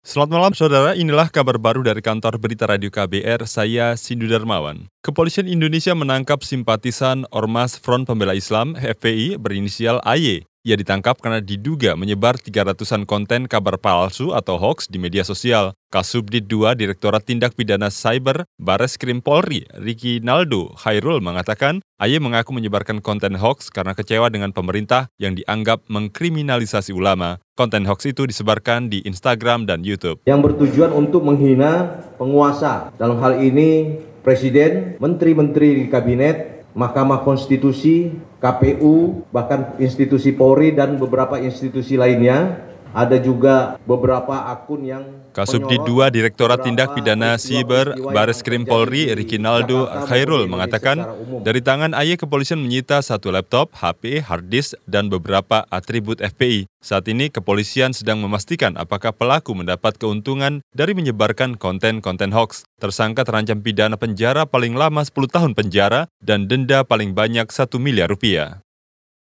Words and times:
Selamat 0.00 0.32
malam 0.32 0.54
saudara, 0.56 0.96
inilah 0.96 1.28
kabar 1.28 1.60
baru 1.60 1.84
dari 1.84 2.00
kantor 2.00 2.40
berita 2.40 2.64
radio 2.64 2.88
KBR, 2.88 3.44
saya 3.44 3.92
Sindu 4.00 4.32
Darmawan. 4.32 4.88
Kepolisian 5.04 5.44
Indonesia 5.44 5.92
menangkap 5.92 6.40
simpatisan 6.40 7.28
Ormas 7.28 7.76
Front 7.76 8.08
Pembela 8.08 8.32
Islam 8.32 8.80
FPI 8.80 9.36
berinisial 9.36 10.00
AY 10.00 10.49
ia 10.60 10.76
ditangkap 10.76 11.16
karena 11.24 11.40
diduga 11.40 11.96
menyebar 11.96 12.36
300-an 12.36 13.08
konten 13.08 13.48
kabar 13.48 13.80
palsu 13.80 14.36
atau 14.36 14.60
hoax 14.60 14.92
di 14.92 15.00
media 15.00 15.24
sosial. 15.24 15.72
Kasubdit 15.88 16.46
2 16.46 16.76
Direktorat 16.76 17.24
Tindak 17.24 17.56
Pidana 17.56 17.88
Cyber 17.88 18.44
Bares 18.60 19.00
Krim 19.00 19.24
Polri, 19.24 19.64
Riki 19.74 20.20
Naldo 20.20 20.76
Khairul 20.76 21.24
mengatakan, 21.24 21.80
Aye 21.96 22.20
mengaku 22.20 22.52
menyebarkan 22.52 23.00
konten 23.00 23.40
hoax 23.40 23.72
karena 23.72 23.96
kecewa 23.96 24.28
dengan 24.28 24.52
pemerintah 24.52 25.08
yang 25.16 25.32
dianggap 25.32 25.84
mengkriminalisasi 25.88 26.92
ulama. 26.92 27.40
Konten 27.56 27.88
hoax 27.88 28.12
itu 28.12 28.28
disebarkan 28.28 28.92
di 28.92 29.00
Instagram 29.04 29.64
dan 29.64 29.80
YouTube. 29.82 30.20
Yang 30.28 30.40
bertujuan 30.52 30.92
untuk 30.92 31.24
menghina 31.24 32.04
penguasa, 32.20 32.92
dalam 33.00 33.16
hal 33.20 33.40
ini 33.40 34.00
Presiden, 34.20 35.00
Menteri-Menteri 35.00 35.68
di 35.80 35.84
Kabinet, 35.88 36.36
Mahkamah 36.70 37.26
Konstitusi, 37.26 38.14
KPU, 38.38 39.26
bahkan 39.34 39.74
institusi 39.82 40.30
Polri 40.30 40.70
dan 40.70 40.96
beberapa 40.96 41.36
institusi 41.42 41.98
lainnya 41.98 42.69
ada 42.90 43.16
juga 43.18 43.78
beberapa 43.86 44.50
akun 44.50 44.82
yang 44.82 45.04
Kasubdit 45.30 45.86
2 45.86 46.10
Direktorat 46.10 46.66
Tindak 46.66 46.90
Pidana 46.98 47.38
Siber 47.38 47.94
Baris 48.10 48.42
Krim 48.42 48.66
Polri 48.66 49.14
Rikinaldo 49.14 49.86
Khairul 50.10 50.50
mengatakan 50.50 51.06
dari 51.46 51.62
tangan 51.62 51.94
AY 51.94 52.18
kepolisian 52.18 52.58
menyita 52.58 52.98
satu 52.98 53.30
laptop, 53.30 53.70
HP, 53.78 54.26
hard 54.26 54.50
disk, 54.50 54.74
dan 54.90 55.06
beberapa 55.06 55.62
atribut 55.70 56.18
FPI. 56.18 56.66
Saat 56.82 57.06
ini 57.06 57.30
kepolisian 57.30 57.94
sedang 57.94 58.18
memastikan 58.18 58.74
apakah 58.74 59.14
pelaku 59.14 59.54
mendapat 59.54 59.94
keuntungan 60.02 60.66
dari 60.74 60.98
menyebarkan 60.98 61.54
konten-konten 61.54 62.34
hoax. 62.34 62.66
Tersangka 62.82 63.22
terancam 63.22 63.62
pidana 63.62 63.94
penjara 63.94 64.50
paling 64.50 64.74
lama 64.74 65.06
10 65.06 65.14
tahun 65.30 65.52
penjara 65.54 66.10
dan 66.18 66.50
denda 66.50 66.82
paling 66.82 67.14
banyak 67.14 67.46
1 67.46 67.70
miliar 67.78 68.10
rupiah. 68.10 68.64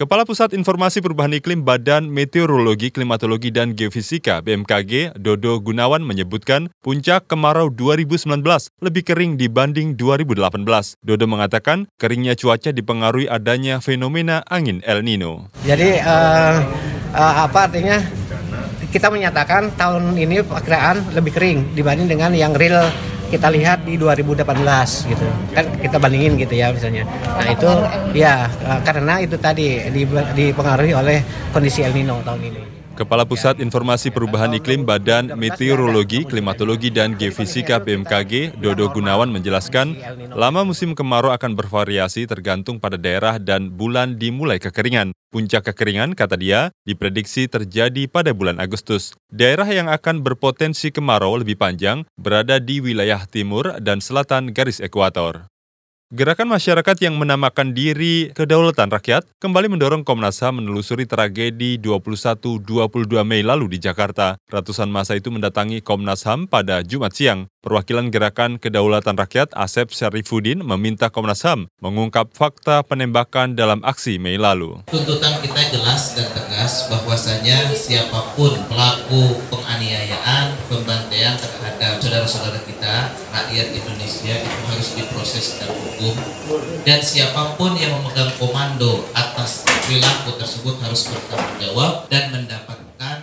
Kepala 0.00 0.24
Pusat 0.24 0.56
Informasi 0.56 1.04
Perubahan 1.04 1.36
Iklim 1.36 1.60
Badan 1.60 2.08
Meteorologi, 2.08 2.88
Klimatologi, 2.88 3.52
dan 3.52 3.76
Geofisika 3.76 4.40
BMKG, 4.40 5.12
Dodo 5.20 5.60
Gunawan 5.60 6.00
menyebutkan 6.00 6.72
puncak 6.80 7.28
kemarau 7.28 7.68
2019 7.68 8.40
lebih 8.80 9.02
kering 9.04 9.36
dibanding 9.36 10.00
2018. 10.00 10.64
Dodo 11.04 11.24
mengatakan 11.28 11.84
keringnya 12.00 12.32
cuaca 12.32 12.72
dipengaruhi 12.72 13.28
adanya 13.28 13.84
fenomena 13.84 14.40
angin 14.48 14.80
El 14.88 15.04
Nino. 15.04 15.52
Jadi 15.68 16.00
uh, 16.00 16.64
uh, 17.12 17.34
apa 17.44 17.68
artinya? 17.68 18.00
Kita 18.88 19.12
menyatakan 19.12 19.76
tahun 19.76 20.16
ini 20.16 20.40
perkiraan 20.48 21.12
lebih 21.12 21.36
kering 21.36 21.76
dibanding 21.76 22.08
dengan 22.08 22.32
yang 22.32 22.56
real 22.56 22.88
kita 23.30 23.48
lihat 23.48 23.86
di 23.86 23.94
2018 23.94 24.42
gitu. 25.06 25.24
Kan 25.54 25.64
kita 25.78 25.96
bandingin 26.02 26.34
gitu 26.34 26.54
ya 26.58 26.74
misalnya. 26.74 27.06
Nah 27.24 27.48
itu 27.48 27.70
ya 28.18 28.50
eh, 28.50 28.80
karena 28.82 29.22
itu 29.22 29.38
tadi 29.38 29.86
dipengaruhi 30.34 30.92
oleh 30.92 31.22
kondisi 31.54 31.86
El 31.86 31.94
Nino 31.94 32.18
tahun 32.26 32.42
ini 32.42 32.79
Kepala 33.00 33.24
Pusat 33.24 33.64
Informasi 33.64 34.12
Perubahan 34.12 34.52
Iklim 34.52 34.84
Badan 34.84 35.32
Meteorologi, 35.32 36.28
Klimatologi, 36.28 36.92
dan 36.92 37.16
Geofisika 37.16 37.80
BMKG, 37.80 38.60
Dodo 38.60 38.92
Gunawan 38.92 39.32
menjelaskan, 39.32 39.96
lama 40.36 40.68
musim 40.68 40.92
kemarau 40.92 41.32
akan 41.32 41.56
bervariasi 41.56 42.28
tergantung 42.28 42.76
pada 42.76 43.00
daerah 43.00 43.40
dan 43.40 43.72
bulan 43.72 44.20
dimulai 44.20 44.60
kekeringan. 44.60 45.16
Puncak 45.32 45.72
kekeringan, 45.72 46.12
kata 46.12 46.36
dia, 46.36 46.76
diprediksi 46.84 47.48
terjadi 47.48 48.04
pada 48.04 48.36
bulan 48.36 48.60
Agustus. 48.60 49.16
Daerah 49.32 49.64
yang 49.72 49.88
akan 49.88 50.20
berpotensi 50.20 50.92
kemarau 50.92 51.40
lebih 51.40 51.56
panjang 51.56 52.04
berada 52.20 52.60
di 52.60 52.84
wilayah 52.84 53.24
timur 53.24 53.80
dan 53.80 54.04
selatan 54.04 54.52
garis 54.52 54.76
ekuator. 54.76 55.48
Gerakan 56.10 56.50
masyarakat 56.50 57.06
yang 57.06 57.14
menamakan 57.22 57.70
diri 57.70 58.34
Kedaulatan 58.34 58.90
Rakyat 58.90 59.30
kembali 59.38 59.70
mendorong 59.70 60.02
Komnas 60.02 60.42
HAM 60.42 60.58
menelusuri 60.58 61.06
tragedi 61.06 61.78
21-22 61.78 62.66
Mei 63.22 63.46
lalu 63.46 63.70
di 63.70 63.78
Jakarta. 63.78 64.34
Ratusan 64.50 64.90
masa 64.90 65.14
itu 65.14 65.30
mendatangi 65.30 65.78
Komnas 65.78 66.26
HAM 66.26 66.50
pada 66.50 66.82
Jumat 66.82 67.14
siang. 67.14 67.46
Perwakilan 67.62 68.10
Gerakan 68.10 68.58
Kedaulatan 68.58 69.14
Rakyat 69.14 69.54
Asep 69.54 69.94
Syarifuddin 69.94 70.66
meminta 70.66 71.14
Komnas 71.14 71.46
HAM 71.46 71.70
mengungkap 71.78 72.34
fakta 72.34 72.82
penembakan 72.82 73.54
dalam 73.54 73.78
aksi 73.86 74.18
Mei 74.18 74.34
lalu. 74.34 74.82
Tuntutan 74.90 75.38
kita 75.38 75.62
jelas 75.70 76.18
dan 76.18 76.26
tegas 76.34 76.90
bahwasanya 76.90 77.70
siapa 77.70 78.34
pun 78.34 78.50
pelaku 78.66 79.38
penganiayaan, 79.46 80.58
terhadap 80.66 80.99
saudara-saudara 82.30 82.62
kita, 82.62 82.94
rakyat 83.34 83.66
Indonesia 83.74 84.34
itu 84.38 84.60
harus 84.70 84.88
diproses 84.94 85.42
secara 85.50 85.74
hukum. 85.74 86.14
Dan 86.86 87.02
siapa 87.02 87.58
pun 87.58 87.74
yang 87.74 87.98
memegang 87.98 88.30
komando 88.38 89.02
atas 89.10 89.66
perilaku 89.66 90.38
tersebut 90.38 90.78
harus 90.78 91.10
bertanggung 91.10 91.58
jawab 91.58 92.06
dan 92.06 92.30
mendapat 92.30 92.78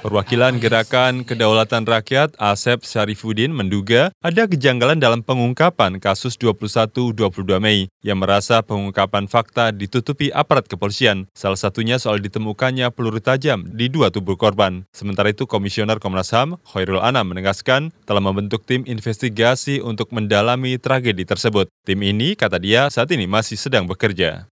Perwakilan 0.07 0.55
Gerakan 0.63 1.27
Kedaulatan 1.27 1.83
Rakyat 1.83 2.39
Asep 2.39 2.87
Syarifuddin 2.87 3.51
menduga 3.51 4.15
ada 4.23 4.47
kejanggalan 4.47 5.03
dalam 5.03 5.19
pengungkapan 5.19 5.99
kasus 5.99 6.39
21-22 6.39 7.27
Mei 7.59 7.91
yang 7.99 8.23
merasa 8.23 8.63
pengungkapan 8.63 9.27
fakta 9.27 9.75
ditutupi 9.75 10.31
aparat 10.31 10.71
kepolisian. 10.71 11.27
Salah 11.35 11.59
satunya 11.59 11.99
soal 11.99 12.23
ditemukannya 12.23 12.87
peluru 12.95 13.19
tajam 13.19 13.67
di 13.67 13.91
dua 13.91 14.07
tubuh 14.07 14.39
korban. 14.39 14.87
Sementara 14.95 15.27
itu 15.27 15.43
Komisioner 15.43 15.99
Komnas 15.99 16.31
HAM 16.31 16.55
Khairul 16.63 17.03
Anam 17.03 17.35
menegaskan 17.35 17.91
telah 18.07 18.23
membentuk 18.23 18.63
tim 18.63 18.87
investigasi 18.87 19.83
untuk 19.83 20.15
mendalami 20.15 20.79
tragedi 20.79 21.27
tersebut. 21.27 21.67
Tim 21.83 21.99
ini, 21.99 22.39
kata 22.39 22.63
dia, 22.63 22.87
saat 22.87 23.11
ini 23.11 23.27
masih 23.27 23.59
sedang 23.59 23.83
bekerja. 23.83 24.47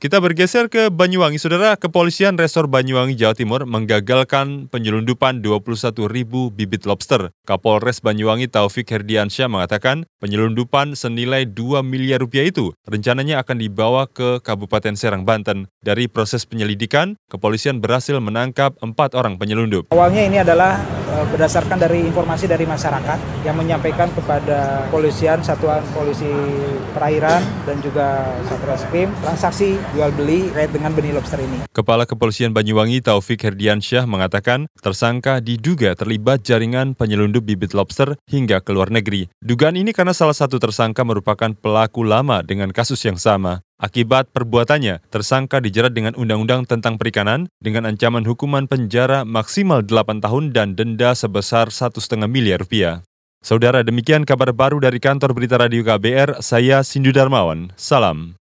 Kita 0.00 0.16
bergeser 0.16 0.72
ke 0.72 0.88
Banyuwangi. 0.88 1.36
Saudara, 1.36 1.76
Kepolisian 1.76 2.40
Resor 2.40 2.72
Banyuwangi, 2.72 3.20
Jawa 3.20 3.36
Timur 3.36 3.68
menggagalkan 3.68 4.64
penyelundupan 4.72 5.44
21 5.44 6.08
ribu 6.08 6.48
bibit 6.48 6.88
lobster. 6.88 7.36
Kapolres 7.44 8.00
Banyuwangi 8.00 8.48
Taufik 8.48 8.88
Herdiansyah 8.88 9.52
mengatakan 9.52 10.08
penyelundupan 10.24 10.96
senilai 10.96 11.44
2 11.44 11.84
miliar 11.84 12.24
rupiah 12.24 12.48
itu 12.48 12.72
rencananya 12.88 13.44
akan 13.44 13.60
dibawa 13.60 14.08
ke 14.08 14.40
Kabupaten 14.40 14.96
Serang, 14.96 15.28
Banten. 15.28 15.68
Dari 15.84 16.08
proses 16.08 16.48
penyelidikan, 16.48 17.20
kepolisian 17.28 17.84
berhasil 17.84 18.16
menangkap 18.24 18.80
empat 18.80 19.12
orang 19.12 19.36
penyelundup. 19.36 19.92
Awalnya 19.92 20.22
ini 20.24 20.40
adalah 20.40 20.80
berdasarkan 21.30 21.78
dari 21.80 22.06
informasi 22.06 22.46
dari 22.46 22.64
masyarakat 22.64 23.46
yang 23.46 23.56
menyampaikan 23.56 24.08
kepada 24.14 24.88
polisian 24.88 25.42
satuan 25.42 25.82
polisi 25.92 26.30
perairan 26.92 27.42
dan 27.66 27.78
juga 27.82 28.26
Satreskrim 28.46 29.10
transaksi 29.22 29.76
jual 29.94 30.10
beli 30.14 30.48
terkait 30.50 30.72
dengan 30.74 30.90
benih 30.92 31.12
lobster 31.16 31.40
ini. 31.40 31.64
Kepala 31.70 32.04
Kepolisian 32.04 32.52
Banyuwangi 32.52 33.00
Taufik 33.00 33.42
Herdiansyah 33.42 34.04
mengatakan 34.04 34.68
tersangka 34.78 35.40
diduga 35.40 35.96
terlibat 35.96 36.44
jaringan 36.44 36.92
penyelundup 36.92 37.46
bibit 37.46 37.72
lobster 37.72 38.18
hingga 38.28 38.60
ke 38.60 38.70
luar 38.70 38.92
negeri. 38.92 39.32
Dugaan 39.40 39.80
ini 39.80 39.96
karena 39.96 40.12
salah 40.12 40.36
satu 40.36 40.60
tersangka 40.60 41.00
merupakan 41.02 41.50
pelaku 41.56 42.04
lama 42.04 42.44
dengan 42.44 42.70
kasus 42.70 43.00
yang 43.06 43.16
sama. 43.16 43.64
Akibat 43.80 44.28
perbuatannya, 44.36 45.00
tersangka 45.08 45.56
dijerat 45.56 45.96
dengan 45.96 46.12
Undang-Undang 46.12 46.68
tentang 46.68 47.00
Perikanan 47.00 47.48
dengan 47.64 47.88
ancaman 47.88 48.28
hukuman 48.28 48.68
penjara 48.68 49.24
maksimal 49.24 49.80
8 49.80 50.20
tahun 50.20 50.52
dan 50.52 50.76
denda 50.76 51.16
sebesar 51.16 51.72
1,5 51.72 51.96
miliar 52.28 52.60
rupiah. 52.60 53.00
Saudara, 53.40 53.80
demikian 53.80 54.28
kabar 54.28 54.52
baru 54.52 54.84
dari 54.84 55.00
kantor 55.00 55.32
Berita 55.32 55.56
Radio 55.56 55.80
KBR, 55.80 56.44
saya 56.44 56.84
Sindu 56.84 57.08
Darmawan. 57.08 57.72
Salam. 57.80 58.39